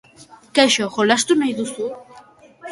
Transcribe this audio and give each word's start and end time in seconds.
Kaixo, 0.59 0.87
jolastu 0.95 1.39
nahi 1.43 1.55
duzu? 1.61 1.93